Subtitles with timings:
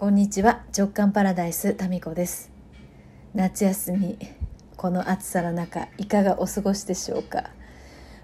[0.00, 0.62] こんにちは。
[0.74, 2.50] 直感パラダイスタミコです。
[3.34, 4.18] 夏休み
[4.78, 7.50] この暑さの中いかがお過ごしでしょうか？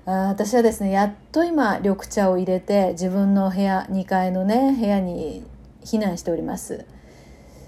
[0.07, 5.45] あ私はですねやっと今緑茶を入れて自分の部屋2階のね部屋に
[5.85, 6.87] 避難しております。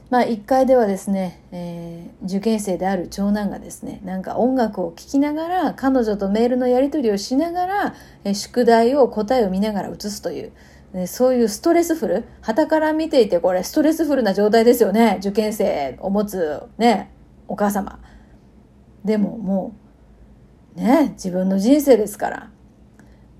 [0.08, 7.94] まあ1階ではですね、えー、受験生である長男がですねなんか音楽を聴きながら彼女とメールのやり取りをしながら、
[8.24, 10.52] えー、宿題を答えを見ながら写すという
[10.92, 15.18] ね、そういうストレスフル、旗から見ていてこれストレスフルな状態ですよね。
[15.20, 17.12] 受験生を持つね、
[17.46, 18.00] お母様。
[19.04, 19.74] でもも
[20.76, 22.50] う、ね、自分の人生ですから。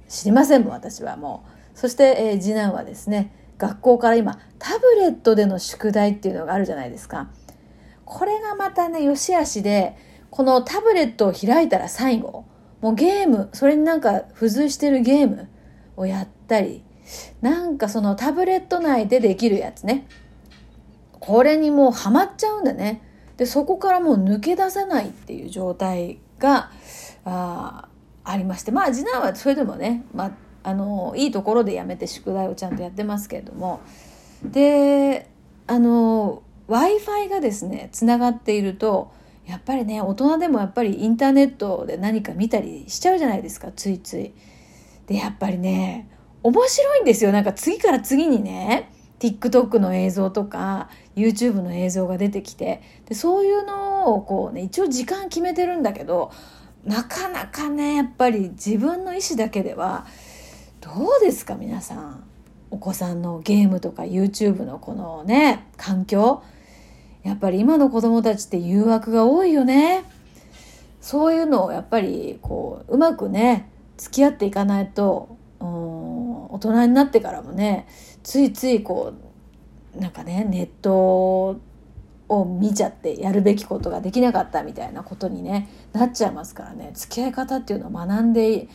[0.08, 1.78] 知りませんもん、私はもう。
[1.78, 7.28] そして、えー、次男はですね、学校から今、タブレットでの宿題っていうのがあるじゃないですか。
[8.04, 9.96] これがまたね、良し悪しで、
[10.30, 12.44] このタブレットを開いたら最後、
[12.80, 15.48] もうゲーム、それになんか付随してるゲーム
[15.96, 16.84] をやったり、
[17.40, 20.06] なんかそのタブレット内でできるやつね。
[21.20, 23.02] これにもうハマっちゃうんだね。
[23.36, 26.70] で、そこからもう抜け出せないっていう状態が、
[27.24, 27.88] あ
[28.24, 28.70] ありまして。
[28.72, 30.32] まあ次男はそれでもね、まあ、
[30.64, 33.80] あの、いいところでやめて宿題をちゃんとやってますけれども。
[34.42, 35.30] で、
[35.66, 39.10] あの、Wi-Fi がですね、つながっていると、
[39.46, 44.34] やっぱりね、大人でもやっぱりインターネットで何か見たりしちゃうじゃないですか、ついつい。
[45.06, 46.08] で、やっぱりね、
[46.48, 47.32] 面白いんですよ。
[47.32, 52.82] なんか次から次にね、TikTok の映像とか YouTube の映像が出てきて。
[53.06, 56.30] でそういうのをこうね一応時間決めてるんだけど
[56.84, 60.06] なかなかねやっぱり自分の意思だけでは
[60.80, 60.90] ど
[61.20, 62.24] うですか皆さん？
[62.70, 66.42] お子さんのゲームとか YouTube のこのね環境？
[67.24, 70.04] やっぱり今の子供たちって誘惑が多いよね。
[71.00, 76.17] そういうのをやっぱりこううまくね付き合っていかないとうん
[76.48, 77.86] 大人になってからもね
[78.22, 79.14] ついついこ
[79.96, 81.60] うなんかねネット
[82.28, 88.68] を見ちゃってやるべきことができなかったみたいなことにねなっちゃいますからね付き合い方っていうのを学んで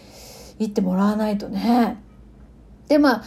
[0.59, 1.98] いってもらわないとね。
[2.88, 3.24] でまあ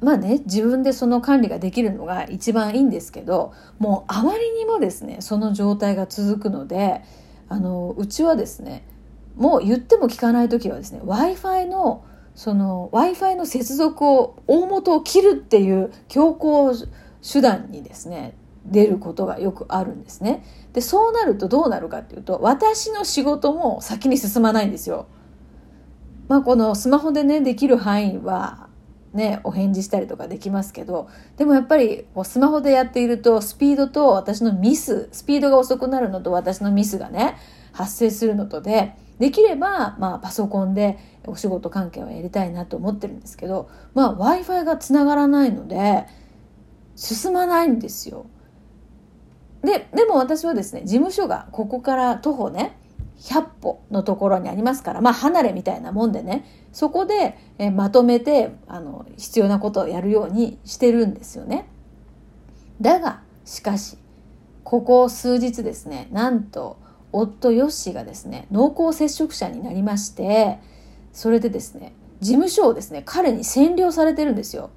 [0.00, 7.02] まあね自分でその管理ができるのが一番いいんですけどもうあまりにもですねその状態が続くので
[7.48, 8.86] あのうちはですね
[9.36, 12.04] もう言っても聞かない時はですね w i f i の
[12.38, 16.72] その Wi-Fi の接続を大元を切るっていう強行
[17.20, 20.44] 手段にですね出ることがよくあるんですね。
[20.72, 25.08] でそうなるとどうなるかっていうと私の仕事も先に進まないんですよ。
[26.28, 28.68] まあこのスマホでねできる範囲は
[29.12, 37.36] ねお返事したりとかできますけどでもやっぱりこうスマホでやっているとスピードと私のミススピードが遅くなるのと私のミスがね
[37.72, 46.06] 発生するのとでできれば、まあ、パソコンでお仕事関係はやりたいなと思ってるんですけど、まあ、w i f i がつながらないので
[46.94, 48.26] 進まないんですよ。
[49.62, 52.78] ででも私はですね事務所がここから徒歩ね
[53.18, 61.68] 100歩のところにありますからまあ離れみたいなもんでねそこでえまとめてあの必要なことをやるようにしてるんですよね。
[62.80, 63.98] だがしかし
[64.62, 66.78] ここ数日ですねなんと
[67.12, 70.58] 夫ヨッシーがですね濃厚接触者になりまして
[71.12, 74.70] それでですね事務所をですね彼に占領されてるんですよ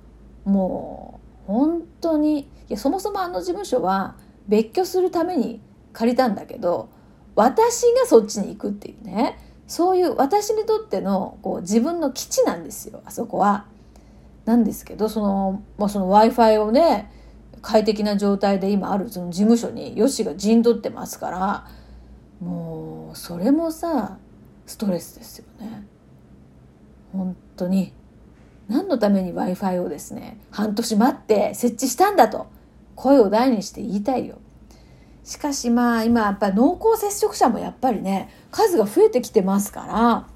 [0.45, 4.15] もう本当にいやそもそもあの事務所は
[4.47, 5.61] 別居するために
[5.93, 6.89] 借りたんだけど
[7.35, 9.37] 私がそっちに行くっていうね
[9.67, 13.65] そういう私にとってのこう自分の基地なんですよあそこは。
[14.43, 17.11] なんですけどその,、まあ、その w i f i をね
[17.61, 21.67] 快適な状態で今あるその事務所にヨシが陣取ってますから
[22.41, 24.17] もうそれもさ
[24.65, 25.85] ストレスですよね。
[27.13, 27.93] 本当に。
[28.67, 32.47] 何のために w i f i をですね半年待って設置したんだと
[32.95, 34.37] 声を大にして言いたいよ。
[35.23, 40.27] しかしまあ今やっぱり濃厚接触者もやっぱりね数が増えてきてますから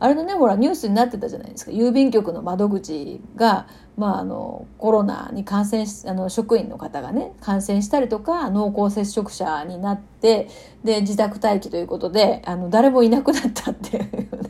[0.00, 1.70] あれのねほらニュースになってたじゃないですか。
[1.70, 3.68] 郵便局の窓口が、
[3.98, 10.48] まあ、あのコロナに感染しあの職員の方がね感染したりとか濃厚接触者になって
[10.84, 14.04] で自宅待機ということであの誰もいなくなったっていう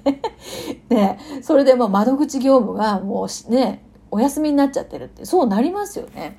[0.05, 0.23] ね。
[0.89, 1.19] ね。
[1.43, 6.39] それでまあ窓口業務がもうねお休みになっちゃってるってそうなりますよね。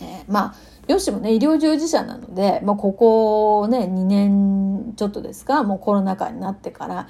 [0.00, 0.24] ね。
[0.26, 0.54] まあ
[0.88, 7.08] よしもね医療従事者なので、まあ、ここね2年ちょっとですかもうコロナ禍になってから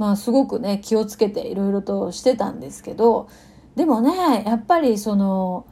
[0.00, 3.28] まあすごくね気をつけていろいろとしてたんですけど
[3.76, 5.66] でもねやっぱりその、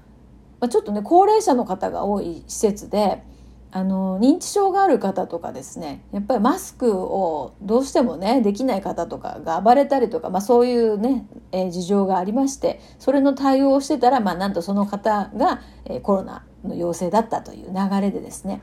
[0.61, 3.23] まあ、ちょっとね高齢者の方が多い施設で
[3.71, 18.61] あの認知症がある方とかですねやっぱりマスクをどうしてもねできない方とかが暴れたりとか、まあ、そういうね、えー、事情がありましてそれの対応をしてたら、まあ、なんとその方が、えー、コロナの陽性だったという流れでですね。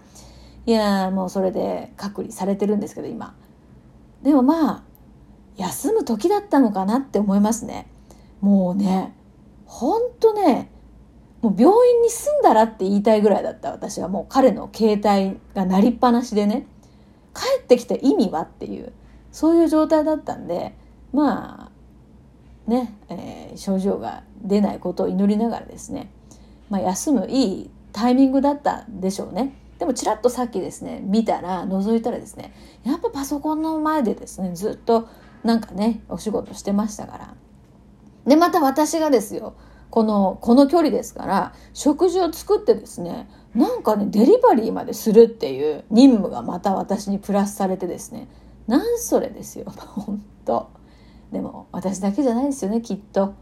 [0.68, 3.36] いやもうそれで隔離されてるんですけど今。
[4.22, 4.95] でもまあ
[5.58, 7.88] 休む時だったのかなって思いますね。
[8.42, 9.14] もうね
[9.66, 10.70] ほんとね
[11.42, 14.08] もう病院に住んだらって言いたいぐらいだった私は。
[14.08, 16.68] もう彼の携帯が鳴りっぱなしでね。
[17.36, 18.94] 帰ってきた意味はっていう
[19.32, 20.74] そういう状態だったんで
[21.12, 26.10] まあね、えー、症状が出ないことを祈りながらですね、
[26.70, 29.54] まあ、休むいいタイミングだったんでしょうね。
[29.78, 32.54] でもちらっとさっきですね見たら覗いたらですね
[32.86, 35.10] やっぱパソコンの前でですねずっと
[35.46, 37.36] なんかねお仕事してましたから。
[38.26, 39.56] でまた私がですよ
[39.92, 48.28] このこの距離ですから食事を作ってですねなんかねデリバリーまでするっていう任務がまた私にプラスされてですね。
[48.68, 50.70] なんそれですよ本当。
[51.32, 53.36] でも私だけじゃないですよねきっと。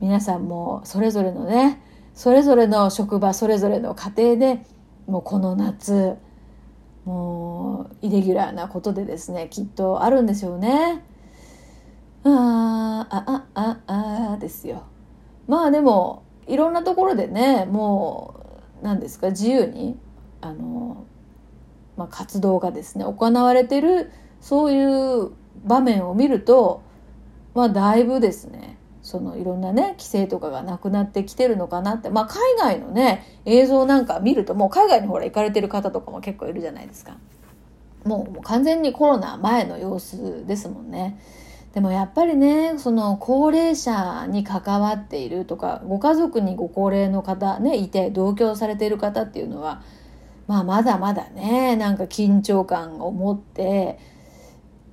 [0.00, 1.82] 皆さんもそれぞれのね
[2.14, 4.66] それぞれの職場それぞれの家庭で
[5.06, 6.16] もうこの夏
[7.04, 11.04] もうイレギュラーなことでですねきっとあるんでしょうね。
[12.24, 14.84] あああああですよ。
[15.46, 18.40] まあでもいろんなところでねも
[18.82, 19.98] う何ですか自由に
[20.40, 21.04] あの、
[21.96, 24.10] まあ、活動がですね行われてる
[24.40, 25.32] そういう
[25.64, 26.82] 場面を見ると
[27.54, 32.10] まあだいぶですねそのいろんなね規制とかがなくなってきてるのかなって。
[32.10, 37.16] まあ海外のね映像なんか見るともう海外にほら行かれてる方とかも結構いるじゃないですか。
[38.04, 41.18] もうもう完全にコロナ前の様子ですもんね。
[41.74, 49.82] でもやっぱりねその高齢者に関わっているとかご家族にご高齢の方ねいて同居されている方っていうのは、
[50.46, 53.98] まあ、まだまだねなんか緊張感を持って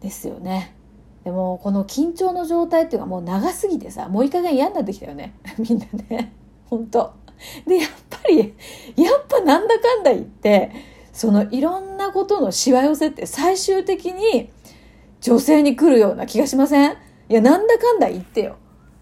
[0.01, 0.75] ですよね。
[1.23, 5.33] でもこの緊張の状態っていうのはもう長すぎてさもういい加減嫌になってきたよね。
[5.57, 6.33] みんなね。
[6.69, 7.13] 本当。
[7.65, 8.53] でやっぱり
[8.95, 10.71] やっぱなんだかんだ言って
[11.11, 14.49] そのいろんなことのしわ寄せって最終的に
[15.25, 16.91] 女性に来るような気がしません？
[17.29, 18.57] いや、なんだかんだ言ってよ。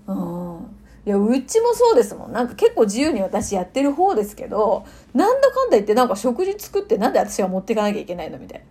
[0.07, 0.59] うん。
[1.05, 2.31] いや、うちもそうですもん。
[2.31, 8.63] なんか結構自由に私やってる方ですけど、なんだかんだ言ってなんか食事作ってなんで私が持っていかなきゃいけないのみたい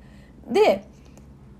[0.47, 0.53] な。
[0.55, 0.89] で、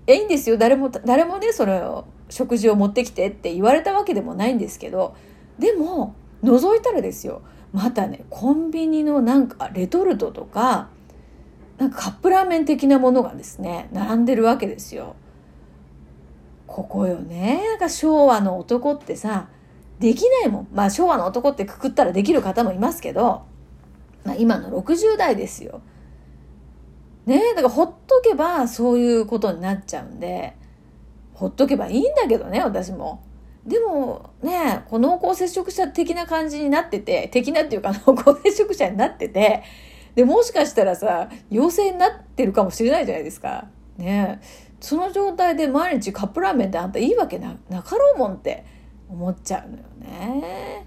[0.07, 0.57] え、いいんですよ。
[0.57, 5.15] 誰も、誰もね、それを、食事を持ってきてって言われたわけでもないんですけど、
[5.59, 7.43] でも、覗いたらですよ。
[7.71, 10.89] またね、コンビニのなんかレトルトとか、
[11.77, 15.15] なんかカップラーメン的なものがですね、並んでるわけですよ。
[16.73, 17.61] ここよね。
[17.67, 19.47] なんか昭和の男ってさ、
[19.99, 20.67] できないもん。
[20.73, 23.43] まあ昭和の男ってくくったらできる方もいますけど、
[24.25, 25.81] まあ今の60代ですよ。
[27.27, 30.55] ねだからほっとけばそういうことになっちゃうんで、
[31.35, 33.21] ほっとけばいいんだけどね、私も。
[33.67, 39.61] でもね、この濃厚接触者的な感じになってて、的なっていうか濃厚接触者になってて、
[40.15, 43.67] で、もしかしたらさ、陽性になってるかもしれないじゃないですか。
[43.97, 44.41] ね
[44.83, 48.65] その状態で毎日カップラーメンってあんたいいわけななかろうもんって
[49.09, 50.85] 思っちゃうのよね。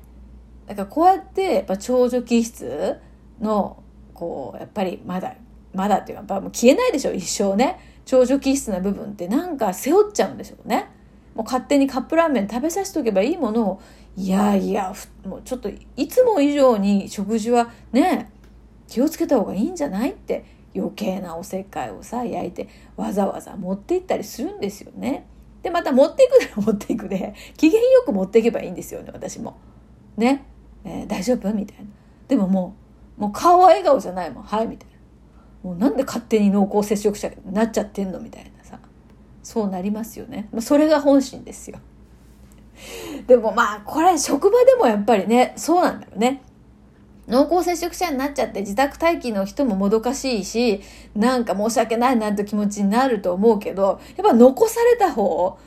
[0.66, 2.98] だからこうやってやっぱ長女気質
[3.40, 3.82] の
[4.12, 5.36] こうやっぱりまだ
[5.72, 10.90] まだっていうかやっぱもう消えないでしょ一生ね長女気質な部分ってなんか背負っちゃうんでしょうね。
[11.34, 13.80] もう勝手にカップラーメン食べさせておけばいいものを
[14.14, 14.92] いやいや
[15.24, 18.30] もうちょっといつも以上に食事はね
[18.88, 25.26] 気をつけた方がいいんじゃないって余計なおせっかいをさ焼いてわざわざ持って行ったりするんですよね。
[25.62, 29.56] でまた持っていくなら 持っていくで機嫌よく持っていけばいいんですよね私も。
[30.16, 30.44] ね、
[30.84, 31.52] えー、大丈夫？
[31.52, 31.84] みたいな。
[32.28, 32.74] でもも
[33.18, 34.96] うもう顔は笑顔じゃないもんはいみたいな。
[35.70, 38.20] もうなんで勝手に濃厚接触者になっちゃってんの？
[38.20, 38.78] みたいなさ
[39.42, 40.48] そうなりますよね。
[40.60, 41.78] それが本心ですよ。
[43.26, 46.42] でもまあこれ職場でもやっぱりねそうなんだよね。
[47.28, 50.80] 濃厚接触者になっちゃって自宅待機の人ももどかしいし、
[51.14, 55.58] なんか申し訳ないなと気持ちになると思うけど、やっぱ残された方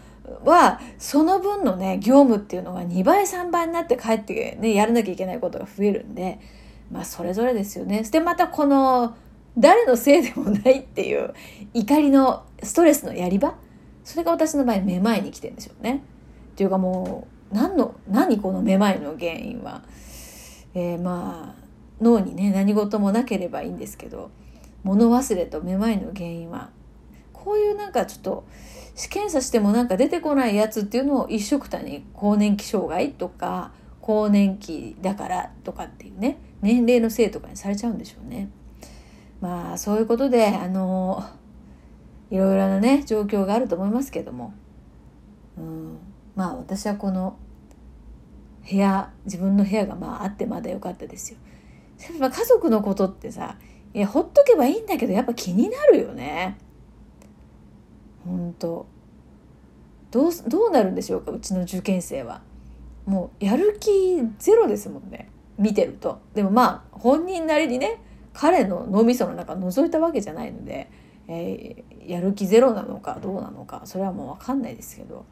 [0.46, 6.40] は、その分のね、業務っていうのが2倍3倍になって帰ってね、やらなきゃいけないことが増えるんで、
[6.92, 8.04] まあそれぞれですよね。
[8.04, 9.16] で、またこの、
[9.58, 11.34] 誰のせいでもないっていう
[11.74, 13.56] 怒りのストレスのやり場？
[14.06, 16.04] それが私の場合めまいに来てるんでしょうね。
[16.54, 19.82] っていうかもう、何の、何このめまいの原因は？
[20.74, 21.64] えー、まあ
[22.02, 24.32] 脳にね何事もなければいいんですけど
[24.84, 26.70] 物忘れとめまいの原因は
[27.34, 28.46] こういうなんかちょっと
[29.10, 33.72] 検査してもなんか出てこないやつっていうのを一緒くたに更年期障害とか
[34.02, 38.50] 更年期だからとかっていうね年齢のせいとかにされちゃうんでしょうね。
[39.40, 41.24] まあそういうことであの
[42.30, 44.54] いろいろなね状況があると思いますけども、
[45.58, 45.98] うん、
[46.36, 47.38] まあ私はこの
[48.68, 51.38] 部屋自分の部屋がまああってまだ良かったですよ。
[52.00, 53.58] 家族のことってさ
[53.94, 56.58] いやほっとけばいいんだけどやっぱ気になるよね。
[58.26, 58.86] 本当
[60.12, 62.42] どうどうなるんでしょうかうちの受験生は。
[63.06, 66.22] もうやる気ゼロですもんね見てると。
[66.36, 68.02] でもまあ本人なりにね
[68.34, 70.92] 彼の脳みその中覗いたわけじゃないので、
[71.28, 75.26] えー、やる気ゼロなのかどうなのかそれはもう分かんないですけど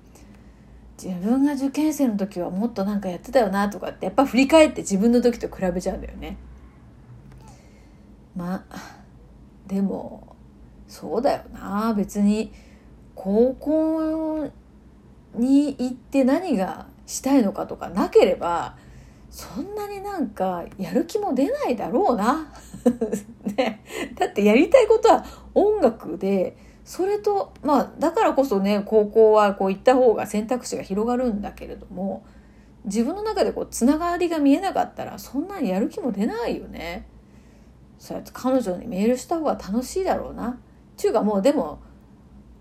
[1.01, 6.37] 自分が受験生の時はもっとなんかやってたよなとかってやっぱ振り返って自分の時と比べちゃうんだよね。
[8.35, 8.97] まあ
[9.67, 10.35] でも
[10.87, 12.51] そうだよな別に
[13.15, 14.49] 高校
[15.35, 18.77] に行って何がしたいのかとかなければ
[19.29, 22.51] そんなになんかやる気も出ないだろうな。
[23.57, 23.83] ね、
[24.15, 26.55] だってやりたいことは音楽で
[26.87, 32.25] それとまあだからこそね高校はこう行った方が選択肢が広がるんだけれども
[32.85, 37.05] 自分の中でこうつながりが見えなかったらそんなにやる気も出ないよね。
[37.99, 40.57] そうやって彼女にメールした方が楽しいだろうな。
[40.95, 41.79] ちゅうかもうでも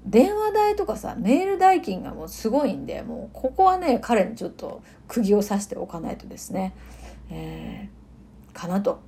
[0.04, 6.74] 電話代とかさメール代金がもうすごいんでもうここはね彼にちょっと釘を刺しておかないとですね、
[7.30, 8.98] えー、かなと。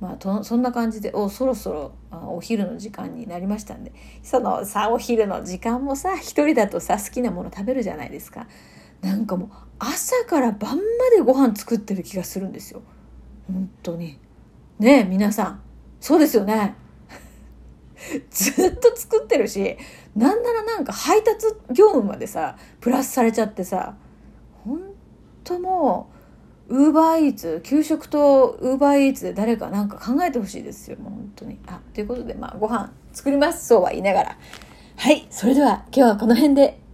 [0.00, 3.92] まあ、そんな感じでおそろそろお昼の時間になりましたんで。
[4.22, 8.46] そのさお昼の時間もさ一人だとさ好きなもの食べるじゃないですか。
[9.00, 9.48] なんかもう
[9.78, 10.82] 朝から晩ま
[11.16, 12.82] でご飯作ってる気がするんですよ。
[13.46, 14.18] 本当に。
[14.78, 15.62] ねえ皆さん。
[16.00, 16.74] そうですよね。
[18.30, 19.76] ずっと作ってるし
[20.14, 23.96] なんならなんか配達業務までさプラスされちゃってさ
[24.64, 24.80] 本
[25.44, 26.15] 当もう
[26.68, 31.58] ウーバーイーツ給食とウーバーイーツで誰かなんか考えてほしいですよもう本当に。
[31.66, 34.38] あということでまあご飯作りますそうは言いながら。
[34.96, 36.85] はいそれでは今日はこの辺で。